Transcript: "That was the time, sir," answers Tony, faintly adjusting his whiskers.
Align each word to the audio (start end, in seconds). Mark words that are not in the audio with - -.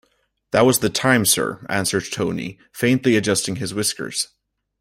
"That 0.51 0.65
was 0.65 0.79
the 0.79 0.89
time, 0.89 1.25
sir," 1.27 1.63
answers 1.69 2.09
Tony, 2.09 2.57
faintly 2.73 3.15
adjusting 3.15 3.57
his 3.57 3.75
whiskers. 3.75 4.29